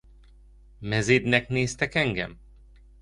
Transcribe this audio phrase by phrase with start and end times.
[0.81, 2.39] Mezidnek néztek engem?